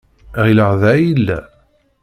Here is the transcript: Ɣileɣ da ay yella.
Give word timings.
Ɣileɣ 0.43 0.71
da 0.81 0.87
ay 0.93 1.01
yella. 1.05 1.39